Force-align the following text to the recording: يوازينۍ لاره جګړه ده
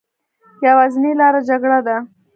يوازينۍ 0.65 1.11
لاره 1.19 1.39
جګړه 1.49 1.79
ده 1.87 1.97